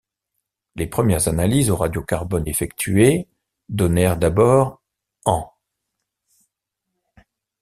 [0.75, 3.27] Les premières analyses au radiocarbone effectuées,
[3.69, 4.81] donnèrent d'abord
[5.25, 5.53] ans.